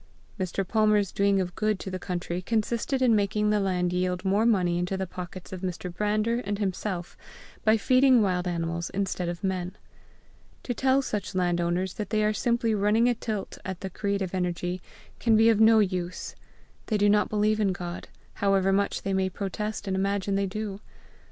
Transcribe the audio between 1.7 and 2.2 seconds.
to the